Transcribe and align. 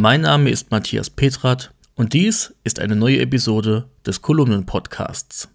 Mein 0.00 0.20
Name 0.20 0.48
ist 0.48 0.70
Matthias 0.70 1.10
Petrat 1.10 1.74
und 1.96 2.12
dies 2.12 2.54
ist 2.62 2.78
eine 2.78 2.94
neue 2.94 3.18
Episode 3.18 3.88
des 4.06 4.22
Kolumnen-Podcasts. 4.22 5.48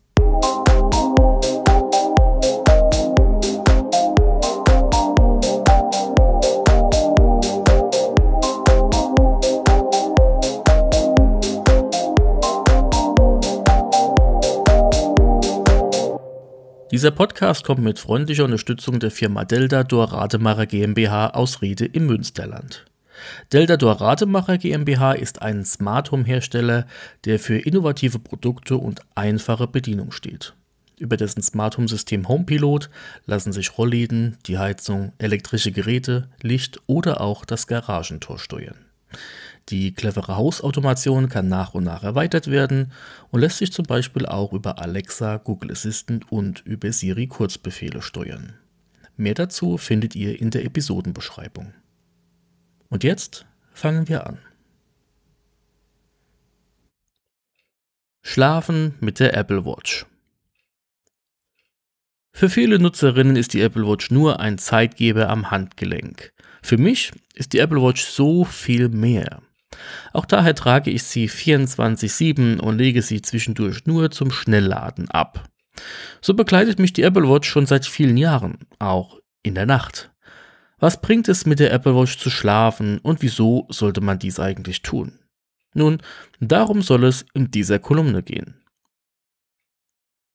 Dieser 16.91 17.11
Podcast 17.11 17.63
kommt 17.63 17.81
mit 17.81 17.97
freundlicher 17.97 18.43
Unterstützung 18.43 18.99
der 18.99 19.11
Firma 19.11 19.45
Delta 19.45 19.85
Dor 19.85 20.11
Rademacher 20.11 20.65
GmbH 20.65 21.27
aus 21.29 21.61
Riede 21.61 21.85
im 21.85 22.07
Münsterland. 22.07 22.83
Delta 23.51 23.77
Dor 23.77 24.01
Rademacher 24.01 24.57
GmbH 24.57 25.13
ist 25.13 25.41
ein 25.41 25.65
Smart 25.65 26.11
Home 26.11 26.25
Hersteller, 26.25 26.85
der 27.25 27.39
für 27.39 27.57
innovative 27.57 28.19
Produkte 28.19 28.77
und 28.77 29.01
einfache 29.15 29.67
Bedienung 29.67 30.11
steht. 30.11 30.53
Über 30.99 31.17
dessen 31.17 31.41
Smart 31.41 31.77
Home 31.77 31.87
System 31.87 32.27
HomePilot 32.27 32.89
lassen 33.25 33.51
sich 33.51 33.77
Rollläden, 33.77 34.37
die 34.45 34.57
Heizung, 34.57 35.13
elektrische 35.17 35.71
Geräte, 35.71 36.29
Licht 36.41 36.79
oder 36.87 37.21
auch 37.21 37.45
das 37.45 37.67
Garagentor 37.67 38.39
steuern. 38.39 38.85
Die 39.69 39.93
clevere 39.93 40.35
Hausautomation 40.35 41.29
kann 41.29 41.47
nach 41.47 41.73
und 41.73 41.85
nach 41.85 42.03
erweitert 42.03 42.47
werden 42.49 42.91
und 43.31 43.39
lässt 43.39 43.57
sich 43.57 43.71
zum 43.71 43.85
Beispiel 43.85 44.25
auch 44.25 44.51
über 44.51 44.79
Alexa, 44.79 45.37
Google 45.37 45.71
Assistant 45.71 46.31
und 46.31 46.61
über 46.65 46.91
Siri 46.91 47.27
Kurzbefehle 47.27 48.01
steuern. 48.01 48.53
Mehr 49.15 49.35
dazu 49.35 49.77
findet 49.77 50.15
ihr 50.15 50.39
in 50.39 50.49
der 50.49 50.65
Episodenbeschreibung. 50.65 51.73
Und 52.93 53.03
jetzt 53.03 53.47
fangen 53.73 54.07
wir 54.07 54.27
an. 54.27 54.37
Schlafen 58.21 58.93
mit 58.99 59.19
der 59.19 59.35
Apple 59.35 59.65
Watch. 59.65 60.05
Für 62.33 62.51
viele 62.51 62.77
Nutzerinnen 62.77 63.35
ist 63.35 63.55
die 63.55 63.61
Apple 63.61 63.87
Watch 63.87 64.11
nur 64.11 64.39
ein 64.39 64.59
Zeitgeber 64.59 65.27
am 65.29 65.49
Handgelenk. 65.49 66.33
Für 66.61 66.77
mich 66.77 67.11
ist 67.33 67.53
die 67.53 67.59
Apple 67.59 67.81
Watch 67.81 68.03
so 68.03 68.45
viel 68.45 68.89
mehr. 68.89 69.41
Auch 70.13 70.25
daher 70.25 70.53
trage 70.53 70.91
ich 70.91 71.01
sie 71.01 71.27
24-7 71.27 72.59
und 72.59 72.77
lege 72.77 73.01
sie 73.01 73.23
zwischendurch 73.23 73.87
nur 73.87 74.11
zum 74.11 74.29
Schnellladen 74.29 75.09
ab. 75.09 75.49
So 76.21 76.35
begleitet 76.35 76.77
mich 76.77 76.93
die 76.93 77.01
Apple 77.01 77.27
Watch 77.27 77.49
schon 77.49 77.65
seit 77.65 77.87
vielen 77.87 78.17
Jahren, 78.17 78.59
auch 78.77 79.19
in 79.41 79.55
der 79.55 79.65
Nacht. 79.65 80.12
Was 80.79 81.01
bringt 81.01 81.27
es 81.29 81.45
mit 81.45 81.59
der 81.59 81.71
Apple 81.71 81.95
Watch 81.95 82.17
zu 82.17 82.29
schlafen 82.29 82.99
und 82.99 83.21
wieso 83.21 83.67
sollte 83.69 84.01
man 84.01 84.19
dies 84.19 84.39
eigentlich 84.39 84.81
tun? 84.81 85.19
Nun, 85.73 86.01
darum 86.39 86.81
soll 86.81 87.03
es 87.05 87.25
in 87.33 87.51
dieser 87.51 87.79
Kolumne 87.79 88.21
gehen. 88.21 88.63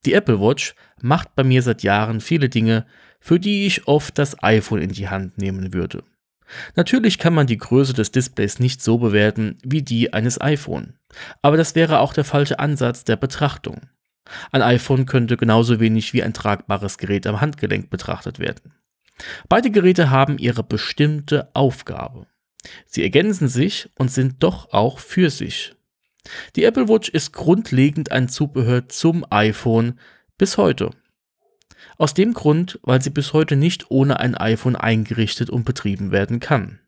Die 0.05 0.15
Apple 0.15 0.41
Watch 0.41 0.75
macht 1.01 1.35
bei 1.35 1.45
mir 1.45 1.63
seit 1.63 1.83
Jahren 1.83 2.21
viele 2.21 2.49
Dinge, 2.49 2.87
für 3.21 3.39
die 3.41 3.67
ich 3.67 3.87
oft 3.87 4.19
das 4.19 4.43
iPhone 4.43 4.81
in 4.81 4.91
die 4.91 5.09
Hand 5.09 5.39
nehmen 5.39 5.73
würde. 5.73 6.05
Natürlich 6.77 7.19
kann 7.19 7.35
man 7.35 7.47
die 7.47 7.59
Größe 7.59 7.93
des 7.93 8.11
Displays 8.11 8.59
nicht 8.59 8.83
so 8.83 8.99
bewerten 8.99 9.59
wie 9.63 9.83
die 9.83 10.13
eines 10.13 10.41
iPhone, 10.41 10.95
aber 11.43 11.57
das 11.57 11.75
wäre 11.75 12.01
auch 12.01 12.15
der 12.15 12.25
falsche 12.25 12.59
Ansatz 12.59 13.05
der 13.05 13.17
Betrachtung. 13.17 13.89
Ein 14.51 14.63
iPhone 14.63 15.07
könnte 15.07 15.37
genauso 15.37 15.81
wenig 15.81 16.13
wie 16.13 16.23
ein 16.23 16.35
tragbares 16.35 16.99
Gerät 16.99 17.27
am 17.27 17.41
Handgelenk 17.41 17.91
betrachtet 17.91 18.39
werden. 18.39 18.73
Beide 19.49 19.71
Geräte 19.71 20.11
haben 20.11 20.39
ihre 20.39 20.63
bestimmte 20.63 21.49
Aufgabe. 21.55 22.27
Sie 22.87 23.03
ergänzen 23.03 23.49
sich 23.49 23.91
und 23.99 24.11
sind 24.11 24.43
doch 24.43 24.73
auch 24.73 24.99
für 24.99 25.31
sich. 25.31 25.75
Die 26.57 26.65
Apple 26.65 26.89
Watch 26.89 27.09
ist 27.09 27.33
grundlegend 27.33 28.13
ein 28.13 28.29
Zubehör 28.29 28.89
zum 28.89 29.25
iPhone 29.31 29.99
bis 30.37 30.59
heute. 30.59 30.91
Aus 31.97 32.15
dem 32.15 32.35
Grund, 32.35 32.79
weil 32.83 33.03
sie 33.03 33.11
bis 33.11 33.33
heute 33.33 33.57
nicht 33.57 33.91
ohne 33.91 34.21
ein 34.21 34.35
iPhone 34.35 34.77
eingerichtet 34.77 35.51
und 35.51 35.65
betrieben 35.65 36.11
werden 36.11 36.41
kann. 36.41 36.81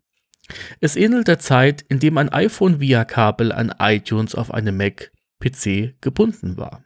Es 0.81 0.97
ähnelt 0.97 1.29
der 1.29 1.39
Zeit, 1.39 1.85
in 1.89 2.01
dem 2.01 2.19
ein 2.19 2.29
iPhone 2.29 2.81
via 2.81 3.05
Kabel 3.05 3.53
an 3.53 3.73
iTunes 3.79 4.35
auf 4.35 4.53
einem 4.53 4.77
Mac 4.77 5.13
PC 5.39 6.01
gebunden 6.01 6.57
war. 6.57 6.85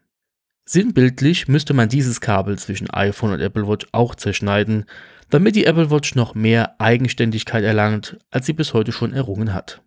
Sinnbildlich 0.66 1.48
müsste 1.48 1.74
man 1.74 1.88
dieses 1.88 2.20
Kabel 2.20 2.58
zwischen 2.58 2.90
iPhone 2.90 3.32
und 3.32 3.40
Apple 3.40 3.66
Watch 3.68 3.86
auch 3.92 4.14
zerschneiden, 4.14 4.86
damit 5.30 5.56
die 5.56 5.64
Apple 5.64 5.90
Watch 5.90 6.14
noch 6.14 6.34
mehr 6.34 6.80
Eigenständigkeit 6.80 7.64
erlangt, 7.64 8.18
als 8.30 8.46
sie 8.46 8.52
bis 8.52 8.74
heute 8.74 8.92
schon 8.92 9.12
errungen 9.12 9.54
hat. 9.54 9.82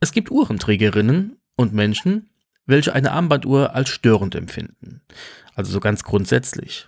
Es 0.00 0.12
gibt 0.12 0.30
Uhrenträgerinnen 0.30 1.38
und 1.56 1.72
Menschen, 1.72 2.30
welche 2.66 2.94
eine 2.94 3.12
Armbanduhr 3.12 3.74
als 3.74 3.88
störend 3.88 4.34
empfinden, 4.34 5.02
also 5.54 5.72
so 5.72 5.80
ganz 5.80 6.02
grundsätzlich. 6.02 6.86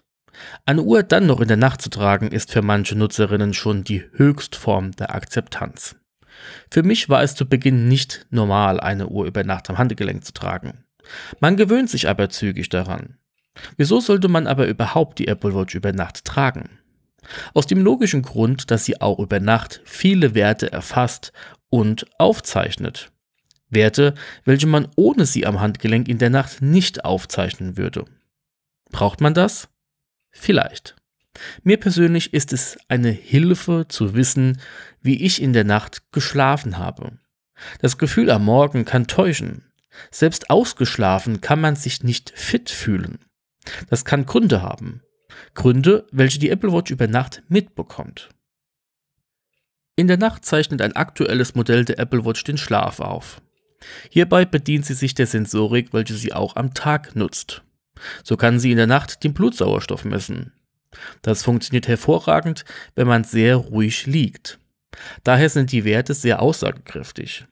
Eine 0.66 0.82
Uhr 0.82 1.02
dann 1.02 1.26
noch 1.26 1.40
in 1.40 1.48
der 1.48 1.56
Nacht 1.56 1.82
zu 1.82 1.90
tragen, 1.90 2.28
ist 2.28 2.52
für 2.52 2.62
manche 2.62 2.96
Nutzerinnen 2.96 3.54
schon 3.54 3.84
die 3.84 4.04
Höchstform 4.12 4.92
der 4.92 5.14
Akzeptanz. 5.14 5.96
Für 6.70 6.82
mich 6.82 7.08
war 7.08 7.22
es 7.22 7.34
zu 7.34 7.48
Beginn 7.48 7.88
nicht 7.88 8.26
normal, 8.30 8.80
eine 8.80 9.08
Uhr 9.08 9.26
über 9.26 9.42
Nacht 9.44 9.68
am 9.70 9.78
Handgelenk 9.78 10.24
zu 10.24 10.32
tragen. 10.32 10.84
Man 11.40 11.56
gewöhnt 11.56 11.90
sich 11.90 12.08
aber 12.08 12.28
zügig 12.28 12.68
daran. 12.68 13.17
Wieso 13.76 14.00
sollte 14.00 14.28
man 14.28 14.46
aber 14.46 14.66
überhaupt 14.66 15.18
die 15.18 15.28
Apple 15.28 15.54
Watch 15.54 15.74
über 15.74 15.92
Nacht 15.92 16.24
tragen? 16.24 16.70
Aus 17.54 17.66
dem 17.66 17.82
logischen 17.82 18.22
Grund, 18.22 18.70
dass 18.70 18.84
sie 18.84 19.00
auch 19.00 19.18
über 19.18 19.40
Nacht 19.40 19.80
viele 19.84 20.34
Werte 20.34 20.72
erfasst 20.72 21.32
und 21.68 22.06
aufzeichnet. 22.18 23.10
Werte, 23.70 24.14
welche 24.44 24.66
man 24.66 24.88
ohne 24.96 25.26
sie 25.26 25.46
am 25.46 25.60
Handgelenk 25.60 26.08
in 26.08 26.18
der 26.18 26.30
Nacht 26.30 26.62
nicht 26.62 27.04
aufzeichnen 27.04 27.76
würde. 27.76 28.04
Braucht 28.90 29.20
man 29.20 29.34
das? 29.34 29.68
Vielleicht. 30.30 30.96
Mir 31.62 31.78
persönlich 31.78 32.32
ist 32.32 32.52
es 32.52 32.78
eine 32.88 33.10
Hilfe 33.10 33.86
zu 33.88 34.14
wissen, 34.14 34.60
wie 35.02 35.22
ich 35.22 35.42
in 35.42 35.52
der 35.52 35.64
Nacht 35.64 36.10
geschlafen 36.12 36.78
habe. 36.78 37.18
Das 37.80 37.98
Gefühl 37.98 38.30
am 38.30 38.44
Morgen 38.44 38.84
kann 38.84 39.06
täuschen. 39.06 39.64
Selbst 40.10 40.50
ausgeschlafen 40.50 41.40
kann 41.40 41.60
man 41.60 41.76
sich 41.76 42.02
nicht 42.02 42.32
fit 42.34 42.70
fühlen. 42.70 43.18
Das 43.88 44.04
kann 44.04 44.26
Gründe 44.26 44.62
haben. 44.62 45.02
Gründe, 45.54 46.06
welche 46.10 46.38
die 46.38 46.50
Apple 46.50 46.72
Watch 46.72 46.90
über 46.90 47.06
Nacht 47.06 47.42
mitbekommt. 47.48 48.30
In 49.96 50.06
der 50.06 50.16
Nacht 50.16 50.44
zeichnet 50.44 50.80
ein 50.80 50.94
aktuelles 50.94 51.54
Modell 51.54 51.84
der 51.84 51.98
Apple 51.98 52.24
Watch 52.24 52.44
den 52.44 52.56
Schlaf 52.56 53.00
auf. 53.00 53.42
Hierbei 54.10 54.44
bedient 54.44 54.86
sie 54.86 54.94
sich 54.94 55.14
der 55.14 55.26
Sensorik, 55.26 55.92
welche 55.92 56.14
sie 56.14 56.32
auch 56.32 56.56
am 56.56 56.74
Tag 56.74 57.16
nutzt. 57.16 57.62
So 58.22 58.36
kann 58.36 58.60
sie 58.60 58.70
in 58.70 58.76
der 58.76 58.86
Nacht 58.86 59.24
den 59.24 59.34
Blutsauerstoff 59.34 60.04
messen. 60.04 60.52
Das 61.22 61.42
funktioniert 61.42 61.88
hervorragend, 61.88 62.64
wenn 62.94 63.06
man 63.06 63.24
sehr 63.24 63.56
ruhig 63.56 64.06
liegt. 64.06 64.58
Daher 65.24 65.50
sind 65.50 65.72
die 65.72 65.84
Werte 65.84 66.14
sehr 66.14 66.40
aussagekräftig. 66.40 67.46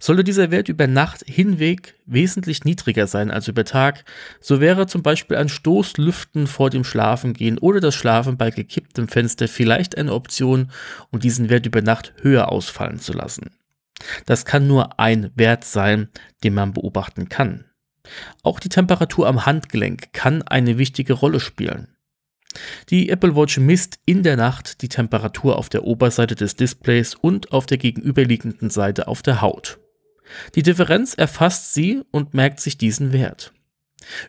Sollte 0.00 0.24
dieser 0.24 0.50
Wert 0.50 0.68
über 0.68 0.86
Nacht 0.86 1.24
hinweg 1.26 1.94
wesentlich 2.06 2.64
niedriger 2.64 3.06
sein 3.06 3.30
als 3.30 3.48
über 3.48 3.64
Tag, 3.64 4.04
so 4.40 4.60
wäre 4.60 4.86
zum 4.86 5.02
Beispiel 5.02 5.36
ein 5.36 5.48
Stoßlüften 5.48 6.46
vor 6.46 6.70
dem 6.70 6.84
Schlafengehen 6.84 7.58
oder 7.58 7.80
das 7.80 7.94
Schlafen 7.94 8.36
bei 8.36 8.50
gekipptem 8.50 9.08
Fenster 9.08 9.48
vielleicht 9.48 9.98
eine 9.98 10.12
Option, 10.12 10.70
um 11.10 11.20
diesen 11.20 11.50
Wert 11.50 11.66
über 11.66 11.82
Nacht 11.82 12.14
höher 12.22 12.50
ausfallen 12.50 12.98
zu 12.98 13.12
lassen. 13.12 13.50
Das 14.26 14.44
kann 14.44 14.66
nur 14.66 14.98
ein 15.00 15.30
Wert 15.34 15.64
sein, 15.64 16.08
den 16.44 16.54
man 16.54 16.72
beobachten 16.72 17.28
kann. 17.28 17.64
Auch 18.42 18.60
die 18.60 18.68
Temperatur 18.68 19.26
am 19.26 19.46
Handgelenk 19.46 20.12
kann 20.12 20.42
eine 20.42 20.78
wichtige 20.78 21.14
Rolle 21.14 21.40
spielen. 21.40 21.95
Die 22.90 23.08
Apple 23.08 23.36
Watch 23.36 23.58
misst 23.58 23.98
in 24.06 24.22
der 24.22 24.36
Nacht 24.36 24.82
die 24.82 24.88
Temperatur 24.88 25.58
auf 25.58 25.68
der 25.68 25.84
Oberseite 25.84 26.34
des 26.34 26.56
Displays 26.56 27.14
und 27.14 27.52
auf 27.52 27.66
der 27.66 27.78
gegenüberliegenden 27.78 28.70
Seite 28.70 29.08
auf 29.08 29.22
der 29.22 29.40
Haut. 29.40 29.78
Die 30.54 30.62
Differenz 30.62 31.14
erfasst 31.14 31.74
sie 31.74 32.02
und 32.10 32.34
merkt 32.34 32.60
sich 32.60 32.78
diesen 32.78 33.12
Wert. 33.12 33.52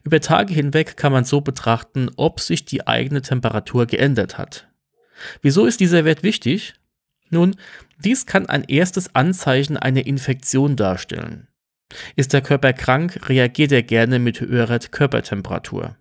Über 0.04 0.20
Tage 0.22 0.54
hinweg 0.54 0.98
kann 0.98 1.12
man 1.12 1.26
so 1.26 1.42
betrachten, 1.42 2.10
ob 2.16 2.40
sich 2.40 2.66
die 2.66 2.88
eigene 2.88 3.22
Temperatur 3.22 3.86
geändert 3.86 4.38
hat. 4.38 4.68
Wieso 5.42 5.66
ist 5.66 5.80
dieser 5.80 6.06
Wert 6.06 6.24
wichtig? 6.24 6.76
Nun, 7.30 7.56
dies 8.04 8.26
kann 8.26 8.46
ein 8.48 8.64
erstes 8.64 9.16
Anzeichen 9.16 9.78
einer 9.78 10.06
Infektion 10.06 10.76
darstellen. 10.76 11.48
Ist 12.16 12.34
der 12.34 12.42
Körper 12.42 12.74
krank, 12.74 13.30
reagiert 13.30 13.72
er 13.72 13.84
gerne 13.84 14.20
mit 14.20 14.42
höherer 14.42 14.80
Körpertemperatur. 14.80 15.96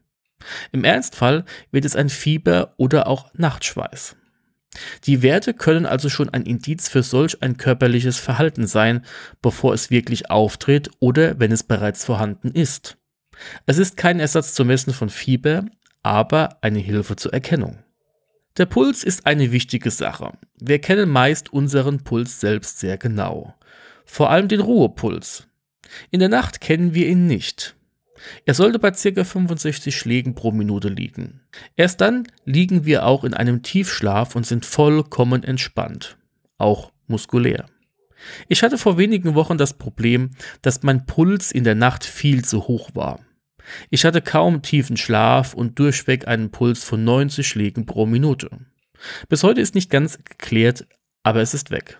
Im 0.73 0.85
Ernstfall 0.85 1.45
wird 1.71 1.85
es 1.85 1.97
ein 1.97 2.09
Fieber 2.09 2.75
oder 2.77 3.07
auch 3.07 3.33
Nachtschweiß. 3.35 4.17
Die 5.05 5.23
Werte 5.23 5.55
können 5.55 5.87
also 5.87 6.09
schon 6.09 6.29
ein 6.29 6.43
Indiz 6.43 6.89
für 6.89 7.03
solch 7.03 7.43
ein 7.43 7.57
körperliches 7.57 8.19
Verhalten 8.19 8.67
sein, 8.67 9.05
bevor 9.41 9.73
es 9.73 9.91
wirklich 9.91 10.31
auftritt 10.31 10.91
oder 10.99 11.39
wenn 11.41 11.53
es 11.53 11.63
bereits 11.63 12.05
vorhanden 12.05 12.51
ist. 12.51 12.99
Es 13.67 13.79
ist 13.79 13.97
kein 13.97 14.21
Ersatz 14.21 14.55
zum 14.55 14.69
Messen 14.69 14.93
von 14.93 15.09
Fieber, 15.09 15.65
aber 16.03 16.59
eine 16.61 16.79
Hilfe 16.79 17.17
zur 17.17 17.33
Erkennung. 17.33 17.79
Der 18.57 18.67
Puls 18.67 19.05
ist 19.05 19.27
eine 19.27 19.53
wichtige 19.53 19.91
Sache. 19.91 20.33
Wir 20.59 20.79
kennen 20.79 21.11
meist 21.11 21.53
unseren 21.53 22.05
Puls 22.05 22.41
selbst 22.41 22.79
sehr 22.79 22.97
genau. 22.97 23.55
Vor 24.07 24.31
allem 24.31 24.49
den 24.49 24.61
Ruhepuls. 24.61 25.47
In 26.11 26.21
der 26.21 26.29
Nacht 26.29 26.61
kennen 26.61 26.95
wir 26.95 27.07
ihn 27.07 27.27
nicht. 27.27 27.76
Er 28.45 28.55
sollte 28.55 28.79
bei 28.79 28.91
ca. 28.91 29.25
65 29.25 29.97
Schlägen 29.97 30.35
pro 30.35 30.51
Minute 30.51 30.89
liegen. 30.89 31.41
Erst 31.77 32.01
dann 32.01 32.27
liegen 32.45 32.85
wir 32.85 33.07
auch 33.07 33.25
in 33.25 33.35
einem 33.35 33.63
Tiefschlaf 33.63 34.37
und 34.37 34.47
sind 34.47 34.65
vollkommen 34.65 35.43
entspannt. 35.43 36.19
Auch 36.59 36.93
muskulär. 37.07 37.67
Ich 38.49 38.63
hatte 38.63 38.79
vor 38.79 38.99
wenigen 38.99 39.35
Wochen 39.35 39.59
das 39.59 39.75
Problem, 39.75 40.31
dass 40.63 40.83
mein 40.83 41.07
Puls 41.07 41.53
in 41.53 41.65
der 41.65 41.75
Nacht 41.75 42.05
viel 42.05 42.45
zu 42.45 42.67
hoch 42.67 42.91
war. 42.95 43.21
Ich 43.91 44.05
hatte 44.05 44.23
kaum 44.23 44.63
tiefen 44.63 44.97
Schlaf 44.97 45.55
und 45.55 45.79
durchweg 45.79 46.29
einen 46.29 46.51
Puls 46.51 46.85
von 46.85 47.05
90 47.05 47.47
Schlägen 47.47 47.85
pro 47.85 48.07
Minute. 48.07 48.51
Bis 49.29 49.43
heute 49.43 49.61
ist 49.61 49.75
nicht 49.75 49.91
ganz 49.91 50.19
geklärt, 50.25 50.87
aber 51.23 51.41
es 51.41 51.55
ist 51.55 51.71
weg. 51.71 51.99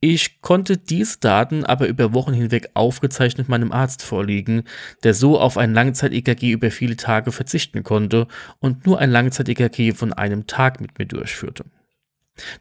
Ich 0.00 0.42
konnte 0.42 0.76
diese 0.76 1.18
Daten 1.20 1.64
aber 1.64 1.86
über 1.86 2.12
Wochen 2.12 2.32
hinweg 2.32 2.70
aufgezeichnet 2.74 3.48
meinem 3.48 3.72
Arzt 3.72 4.02
vorlegen, 4.02 4.64
der 5.02 5.14
so 5.14 5.38
auf 5.38 5.56
ein 5.56 5.72
Langzeit-EKG 5.72 6.50
über 6.50 6.70
viele 6.70 6.96
Tage 6.96 7.32
verzichten 7.32 7.82
konnte 7.82 8.26
und 8.58 8.84
nur 8.84 8.98
ein 8.98 9.10
Langzeit-EKG 9.10 9.92
von 9.92 10.12
einem 10.12 10.46
Tag 10.46 10.80
mit 10.80 10.98
mir 10.98 11.06
durchführte. 11.06 11.64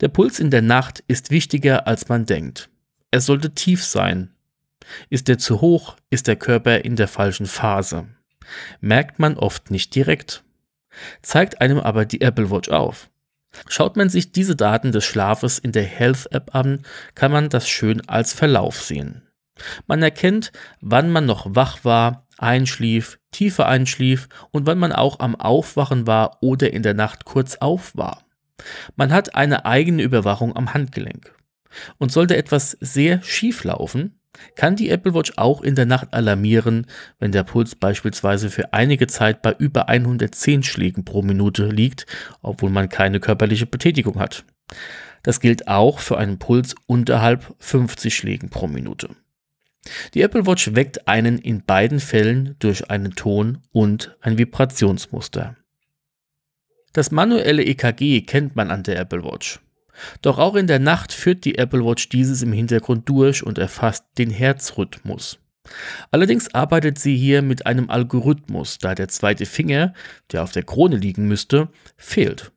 Der 0.02 0.08
Puls 0.08 0.40
in 0.40 0.52
der 0.52 0.62
Nacht 0.62 1.04
ist 1.08 1.32
wichtiger, 1.32 1.88
als 1.88 2.10
man 2.10 2.26
denkt. 2.26 2.70
Er 3.12 3.22
sollte 3.22 3.54
tief 3.54 3.84
sein. 3.84 4.30
Ist 5.10 5.30
er 5.30 5.38
zu 5.38 5.62
hoch, 5.62 5.96
ist 6.10 6.28
der 6.28 6.36
Körper 6.36 6.86
in 6.86 6.96
der 6.96 7.08
falschen 7.08 7.46
Phase. 7.46 8.08
Merkt 8.82 9.20
man 9.20 9.38
oft 9.38 9.72
nicht 9.72 9.96
direkt. 9.96 10.44
Zeigt 11.22 11.62
einem 11.62 11.80
aber 11.80 12.06
die 12.06 12.22
Apple 12.22 12.52
Watch 12.52 12.70
auf. 12.70 13.10
Schaut 13.68 13.96
man 13.98 14.10
sich 14.10 14.32
diese 14.32 14.56
Daten 14.56 14.92
des 14.92 15.06
Schlafes 15.06 15.60
in 15.60 15.72
der 15.72 15.84
Health 15.84 16.28
App 16.32 16.56
an, 16.56 16.84
kann 17.16 17.32
man 17.32 17.50
das 17.50 17.68
schön 17.68 18.08
als 18.08 18.34
Verlauf 18.34 18.82
sehen. 18.82 19.24
Man 19.88 20.02
erkennt, 20.02 20.52
wann 20.82 21.12
man 21.12 21.26
noch 21.26 21.46
wach 21.56 21.84
war, 21.84 22.28
einschlief, 22.38 23.20
tiefer 23.32 23.68
einschlief 23.68 24.28
und 24.52 24.66
wann 24.66 24.80
man 24.80 24.92
auch 24.92 25.20
am 25.20 25.36
Aufwachen 25.36 26.08
war 26.08 26.38
oder 26.42 26.74
in 26.74 26.84
der 26.84 26.94
Nacht 26.94 27.26
kurz 27.26 27.58
auf 27.58 27.96
war. 27.96 28.24
Man 28.96 29.12
hat 29.12 29.36
eine 29.36 29.66
eigene 29.66 30.04
Überwachung 30.04 30.56
am 30.56 30.74
Handgelenk. 30.74 31.36
Und 31.98 32.12
sollte 32.12 32.38
etwas 32.38 32.78
sehr 32.82 33.24
schief 33.24 33.64
laufen, 33.64 34.20
kann 34.56 34.76
die 34.76 34.90
Apple 34.90 35.14
Watch 35.14 35.34
auch 35.38 35.62
in 35.62 35.76
der 35.76 35.86
Nacht 35.86 36.14
alarmieren, 36.14 36.88
wenn 37.20 37.32
der 37.32 37.44
Puls 37.44 37.76
beispielsweise 37.76 38.50
für 38.50 38.74
einige 38.74 39.08
Zeit 39.08 39.42
bei 39.42 39.54
über 39.54 39.90
110 39.90 40.64
Schlägen 40.64 41.06
pro 41.06 41.22
Minute 41.22 41.68
liegt, 41.68 42.06
obwohl 42.42 42.70
man 42.70 42.90
keine 42.90 43.20
körperliche 43.20 43.66
Betätigung 43.66 44.20
hat. 44.20 44.46
Das 45.24 45.40
gilt 45.40 45.68
auch 45.68 46.00
für 46.00 46.18
einen 46.18 46.40
Puls 46.40 46.76
unterhalb 46.86 47.56
50 47.60 48.16
Schlägen 48.16 48.50
pro 48.50 48.68
Minute. 48.68 49.10
Die 50.14 50.22
Apple 50.22 50.46
Watch 50.46 50.76
weckt 50.76 51.08
einen 51.08 51.38
in 51.38 51.66
beiden 51.66 52.00
Fällen 52.00 52.56
durch 52.60 52.90
einen 52.90 53.16
Ton 53.16 53.60
und 53.72 54.16
ein 54.22 54.38
Vibrationsmuster. 54.38 55.56
Das 56.94 57.12
manuelle 57.12 57.64
EKG 57.64 58.22
kennt 58.22 58.56
man 58.56 58.70
an 58.70 58.84
der 58.84 59.00
Apple 59.00 59.24
Watch. 59.24 59.60
Doch 60.22 60.40
auch 60.40 60.56
in 60.56 60.68
der 60.68 60.80
Nacht 60.80 61.14
führt 61.14 61.46
die 61.46 61.58
Apple 61.58 61.86
Watch 61.86 62.10
dieses 62.10 62.42
im 62.42 62.54
Hintergrund 62.54 63.08
durch 63.10 63.44
und 63.44 63.58
erfasst 63.58 64.06
den 64.18 64.30
Herzrhythmus. 64.30 65.40
Allerdings 66.12 66.54
arbeitet 66.54 67.00
sie 67.00 67.16
hier 67.16 67.42
mit 67.42 67.66
einem 67.66 67.90
Algorithmus, 67.90 68.80
da 68.80 68.96
der 68.96 69.08
zweite 69.08 69.46
Finger, 69.46 69.94
der 70.32 70.44
auf 70.44 70.52
der 70.52 70.64
Krone 70.64 70.98
liegen 70.98 71.28
müsste, 71.28 71.70
fehlt. 71.96 72.52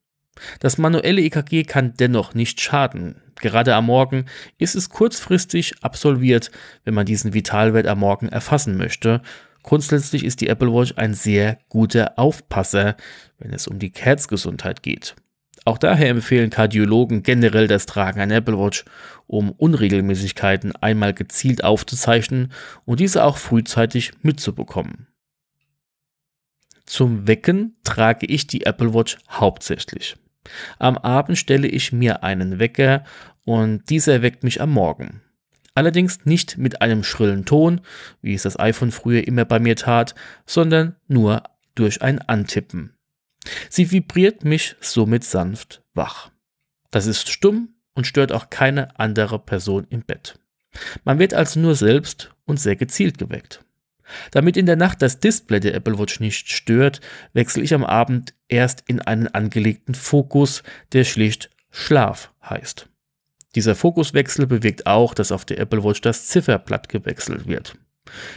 Das 0.60 0.76
manuelle 0.76 1.22
EKG 1.22 1.64
kann 1.64 1.94
dennoch 1.94 2.34
nicht 2.34 2.60
schaden. 2.60 3.22
Gerade 3.36 3.74
am 3.74 3.86
Morgen 3.86 4.26
ist 4.58 4.74
es 4.74 4.90
kurzfristig 4.90 5.82
absolviert, 5.82 6.50
wenn 6.84 6.94
man 6.94 7.06
diesen 7.06 7.32
Vitalwert 7.32 7.86
am 7.86 8.00
Morgen 8.00 8.28
erfassen 8.28 8.76
möchte 8.76 9.22
Grundsätzlich 9.66 10.24
ist 10.24 10.40
die 10.40 10.48
Apple 10.48 10.72
Watch 10.72 10.94
ein 10.94 11.12
sehr 11.12 11.58
guter 11.68 12.16
Aufpasser, 12.20 12.96
wenn 13.40 13.52
es 13.52 13.66
um 13.66 13.80
die 13.80 13.92
Herzgesundheit 13.92 14.80
geht. 14.84 15.16
Auch 15.66 15.78
daher 15.78 16.10
empfehlen 16.10 16.50
Kardiologen 16.50 17.24
generell 17.24 17.66
das 17.66 17.86
Tragen 17.86 18.20
einer 18.20 18.36
Apple 18.36 18.56
Watch, 18.56 18.84
um 19.26 19.50
Unregelmäßigkeiten 19.50 20.76
einmal 20.76 21.12
gezielt 21.12 21.64
aufzuzeichnen 21.64 22.52
und 22.84 23.00
diese 23.00 23.24
auch 23.24 23.36
frühzeitig 23.36 24.12
mitzubekommen. 24.22 25.08
Zum 26.84 27.26
Wecken 27.26 27.74
trage 27.82 28.26
ich 28.26 28.46
die 28.46 28.64
Apple 28.64 28.94
Watch 28.94 29.18
hauptsächlich. 29.28 30.14
Am 30.78 30.96
Abend 30.96 31.36
stelle 31.36 31.66
ich 31.66 31.92
mir 31.92 32.22
einen 32.22 32.60
Wecker 32.60 33.02
und 33.44 33.90
dieser 33.90 34.22
weckt 34.22 34.44
mich 34.44 34.60
am 34.60 34.70
Morgen. 34.70 35.20
Allerdings 35.74 36.24
nicht 36.24 36.58
mit 36.58 36.80
einem 36.80 37.02
schrillen 37.02 37.44
Ton, 37.44 37.80
wie 38.22 38.34
es 38.34 38.44
das 38.44 38.56
iPhone 38.56 38.92
früher 38.92 39.26
immer 39.26 39.44
bei 39.44 39.58
mir 39.58 39.74
tat, 39.74 40.14
sondern 40.46 40.94
nur 41.08 41.42
durch 41.74 42.02
ein 42.02 42.20
Antippen. 42.20 42.95
Sie 43.68 43.90
vibriert 43.90 44.44
mich 44.44 44.76
somit 44.80 45.24
sanft 45.24 45.82
wach. 45.94 46.30
Das 46.90 47.06
ist 47.06 47.28
stumm 47.28 47.74
und 47.94 48.06
stört 48.06 48.32
auch 48.32 48.50
keine 48.50 48.98
andere 48.98 49.38
Person 49.38 49.86
im 49.90 50.02
Bett. 50.02 50.38
Man 51.04 51.18
wird 51.18 51.34
also 51.34 51.58
nur 51.60 51.74
selbst 51.74 52.34
und 52.44 52.60
sehr 52.60 52.76
gezielt 52.76 53.18
geweckt. 53.18 53.64
Damit 54.30 54.56
in 54.56 54.66
der 54.66 54.76
Nacht 54.76 55.02
das 55.02 55.18
Display 55.18 55.58
der 55.58 55.74
Apple 55.74 55.98
Watch 55.98 56.20
nicht 56.20 56.50
stört, 56.50 57.00
wechsle 57.32 57.62
ich 57.62 57.74
am 57.74 57.84
Abend 57.84 58.34
erst 58.48 58.84
in 58.86 59.00
einen 59.00 59.26
angelegten 59.26 59.94
Fokus, 59.94 60.62
der 60.92 61.04
schlicht 61.04 61.50
Schlaf 61.70 62.32
heißt. 62.42 62.88
Dieser 63.56 63.74
Fokuswechsel 63.74 64.46
bewirkt 64.46 64.86
auch, 64.86 65.14
dass 65.14 65.32
auf 65.32 65.44
der 65.44 65.58
Apple 65.58 65.82
Watch 65.82 66.02
das 66.02 66.26
Zifferblatt 66.26 66.88
gewechselt 66.88 67.48
wird. 67.48 67.76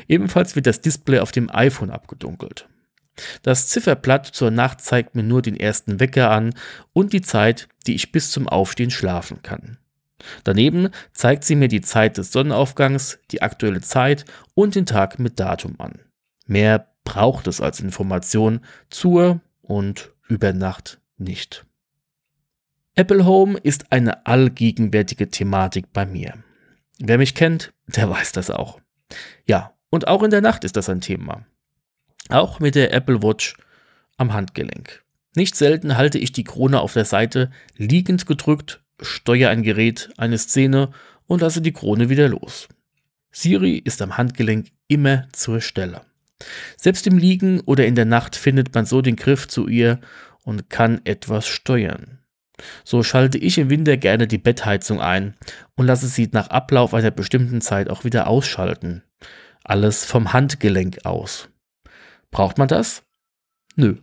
Ebenfalls 0.07 0.55
wird 0.55 0.65
das 0.65 0.81
Display 0.81 1.19
auf 1.19 1.31
dem 1.31 1.49
iPhone 1.53 1.91
abgedunkelt. 1.91 2.67
Das 3.41 3.67
Zifferblatt 3.67 4.25
zur 4.25 4.51
Nacht 4.51 4.81
zeigt 4.81 5.15
mir 5.15 5.23
nur 5.23 5.41
den 5.41 5.55
ersten 5.55 5.99
Wecker 5.99 6.31
an 6.31 6.53
und 6.93 7.13
die 7.13 7.21
Zeit, 7.21 7.67
die 7.87 7.95
ich 7.95 8.11
bis 8.11 8.31
zum 8.31 8.47
Aufstehen 8.47 8.91
schlafen 8.91 9.41
kann. 9.41 9.77
Daneben 10.43 10.89
zeigt 11.13 11.43
sie 11.43 11.55
mir 11.55 11.69
die 11.69 11.81
Zeit 11.81 12.17
des 12.17 12.31
Sonnenaufgangs, 12.31 13.19
die 13.31 13.41
aktuelle 13.41 13.81
Zeit 13.81 14.25
und 14.53 14.75
den 14.75 14.85
Tag 14.85 15.19
mit 15.19 15.39
Datum 15.39 15.75
an. 15.79 15.99
Mehr 16.45 16.87
braucht 17.03 17.47
es 17.47 17.61
als 17.61 17.79
Information 17.79 18.61
zur 18.89 19.41
und 19.61 20.11
über 20.27 20.53
Nacht 20.53 20.99
nicht. 21.17 21.65
Apple 22.95 23.25
Home 23.25 23.57
ist 23.57 23.91
eine 23.91 24.25
allgegenwärtige 24.25 25.29
Thematik 25.29 25.93
bei 25.93 26.05
mir. 26.05 26.33
Wer 26.99 27.17
mich 27.17 27.33
kennt, 27.33 27.73
der 27.87 28.09
weiß 28.11 28.33
das 28.33 28.49
auch. 28.49 28.79
Ja, 29.45 29.73
und 29.89 30.07
auch 30.07 30.23
in 30.23 30.31
der 30.31 30.41
Nacht 30.41 30.63
ist 30.63 30.75
das 30.75 30.89
ein 30.89 31.01
Thema. 31.01 31.45
Auch 32.29 32.59
mit 32.59 32.75
der 32.75 32.93
Apple 32.93 33.23
Watch 33.23 33.55
am 34.17 34.33
Handgelenk. 34.33 35.03
Nicht 35.35 35.55
selten 35.55 35.97
halte 35.97 36.19
ich 36.19 36.31
die 36.31 36.43
Krone 36.43 36.79
auf 36.79 36.93
der 36.93 37.05
Seite 37.05 37.49
liegend 37.75 38.27
gedrückt, 38.27 38.81
steuere 39.01 39.49
ein 39.49 39.63
Gerät, 39.63 40.11
eine 40.17 40.37
Szene 40.37 40.91
und 41.25 41.41
lasse 41.41 41.61
die 41.61 41.73
Krone 41.73 42.09
wieder 42.09 42.29
los. 42.29 42.67
Siri 43.31 43.77
ist 43.77 44.01
am 44.03 44.17
Handgelenk 44.17 44.67
immer 44.87 45.27
zur 45.31 45.59
Stelle. 45.59 46.01
Selbst 46.77 47.07
im 47.07 47.17
Liegen 47.17 47.61
oder 47.61 47.87
in 47.87 47.95
der 47.95 48.05
Nacht 48.05 48.35
findet 48.35 48.75
man 48.75 48.85
so 48.85 49.01
den 49.01 49.15
Griff 49.15 49.47
zu 49.47 49.67
ihr 49.67 49.99
und 50.43 50.69
kann 50.69 51.01
etwas 51.05 51.47
steuern. 51.47 52.19
So 52.83 53.01
schalte 53.01 53.39
ich 53.39 53.57
im 53.57 53.71
Winter 53.71 53.97
gerne 53.97 54.27
die 54.27 54.37
Bettheizung 54.37 55.01
ein 55.01 55.33
und 55.75 55.87
lasse 55.87 56.07
sie 56.07 56.29
nach 56.31 56.49
Ablauf 56.49 56.93
einer 56.93 57.11
bestimmten 57.11 57.61
Zeit 57.61 57.89
auch 57.89 58.03
wieder 58.03 58.27
ausschalten. 58.27 59.01
Alles 59.63 60.05
vom 60.05 60.31
Handgelenk 60.33 61.05
aus. 61.05 61.49
Braucht 62.31 62.57
man 62.57 62.67
das? 62.67 63.03
Nö. 63.75 63.97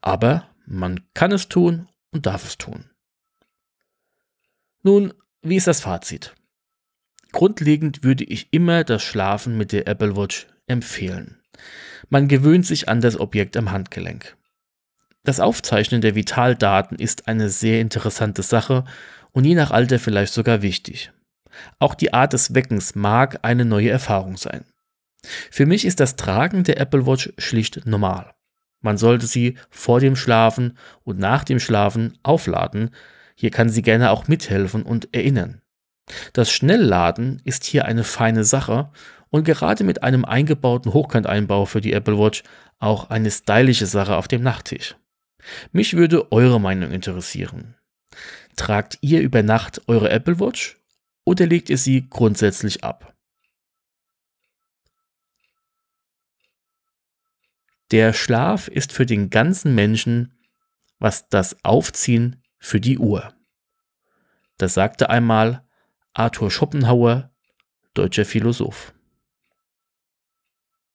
Aber 0.00 0.48
man 0.66 1.00
kann 1.14 1.32
es 1.32 1.48
tun 1.48 1.88
und 2.10 2.26
darf 2.26 2.44
es 2.44 2.58
tun. 2.58 2.90
Nun, 4.82 5.12
wie 5.42 5.56
ist 5.56 5.66
das 5.66 5.80
Fazit? 5.80 6.34
Grundlegend 7.32 8.04
würde 8.04 8.24
ich 8.24 8.52
immer 8.52 8.84
das 8.84 9.02
Schlafen 9.02 9.56
mit 9.56 9.72
der 9.72 9.88
Apple 9.88 10.16
Watch 10.16 10.46
empfehlen. 10.66 11.40
Man 12.08 12.28
gewöhnt 12.28 12.66
sich 12.66 12.88
an 12.88 13.00
das 13.00 13.18
Objekt 13.18 13.56
am 13.56 13.70
Handgelenk. 13.70 14.36
Das 15.24 15.40
Aufzeichnen 15.40 16.00
der 16.00 16.14
Vitaldaten 16.14 16.98
ist 16.98 17.26
eine 17.26 17.50
sehr 17.50 17.80
interessante 17.80 18.42
Sache 18.42 18.84
und 19.32 19.44
je 19.44 19.56
nach 19.56 19.72
Alter 19.72 19.98
vielleicht 19.98 20.32
sogar 20.32 20.62
wichtig. 20.62 21.12
Auch 21.78 21.94
die 21.94 22.14
Art 22.14 22.32
des 22.32 22.54
Weckens 22.54 22.94
mag 22.94 23.40
eine 23.42 23.64
neue 23.64 23.90
Erfahrung 23.90 24.36
sein. 24.36 24.64
Für 25.50 25.66
mich 25.66 25.84
ist 25.84 26.00
das 26.00 26.16
Tragen 26.16 26.64
der 26.64 26.80
Apple 26.80 27.06
Watch 27.06 27.32
schlicht 27.38 27.86
normal. 27.86 28.34
Man 28.80 28.98
sollte 28.98 29.26
sie 29.26 29.56
vor 29.70 30.00
dem 30.00 30.16
Schlafen 30.16 30.78
und 31.04 31.18
nach 31.18 31.44
dem 31.44 31.58
Schlafen 31.58 32.18
aufladen. 32.22 32.90
Hier 33.34 33.50
kann 33.50 33.68
sie 33.68 33.82
gerne 33.82 34.10
auch 34.10 34.28
mithelfen 34.28 34.82
und 34.82 35.14
erinnern. 35.14 35.60
Das 36.32 36.52
Schnellladen 36.52 37.40
ist 37.44 37.64
hier 37.64 37.84
eine 37.84 38.04
feine 38.04 38.44
Sache 38.44 38.90
und 39.30 39.44
gerade 39.44 39.82
mit 39.82 40.02
einem 40.02 40.24
eingebauten 40.24 40.92
Hochkanteinbau 40.92 41.64
für 41.64 41.80
die 41.80 41.92
Apple 41.92 42.18
Watch 42.18 42.44
auch 42.78 43.10
eine 43.10 43.30
stylische 43.30 43.86
Sache 43.86 44.16
auf 44.16 44.28
dem 44.28 44.42
Nachttisch. 44.42 44.96
Mich 45.72 45.94
würde 45.94 46.30
eure 46.32 46.60
Meinung 46.60 46.92
interessieren. 46.92 47.74
Tragt 48.56 48.98
ihr 49.00 49.20
über 49.20 49.42
Nacht 49.42 49.82
eure 49.88 50.10
Apple 50.10 50.40
Watch 50.40 50.76
oder 51.24 51.46
legt 51.46 51.70
ihr 51.70 51.78
sie 51.78 52.08
grundsätzlich 52.08 52.84
ab? 52.84 53.15
Der 57.92 58.12
Schlaf 58.12 58.66
ist 58.68 58.92
für 58.92 59.06
den 59.06 59.30
ganzen 59.30 59.74
Menschen, 59.74 60.34
was 60.98 61.28
das 61.28 61.64
Aufziehen 61.64 62.42
für 62.58 62.80
die 62.80 62.98
Uhr. 62.98 63.32
Das 64.58 64.74
sagte 64.74 65.10
einmal 65.10 65.64
Arthur 66.14 66.50
Schopenhauer, 66.50 67.30
deutscher 67.94 68.24
Philosoph. 68.24 68.92